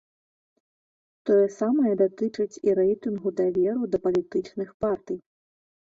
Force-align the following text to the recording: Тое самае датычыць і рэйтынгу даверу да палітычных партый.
Тое 1.29 1.43
самае 1.57 1.91
датычыць 2.01 2.59
і 2.69 2.77
рэйтынгу 2.79 3.29
даверу 3.43 3.83
да 3.93 3.97
палітычных 4.07 4.69
партый. 4.87 5.17